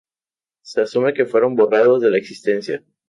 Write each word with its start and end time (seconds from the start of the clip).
Se 0.63 0.81
asume 0.81 1.13
que 1.13 1.27
fueron 1.27 1.55
borrados 1.55 2.01
de 2.01 2.09
la 2.09 2.17
existencia. 2.17 2.83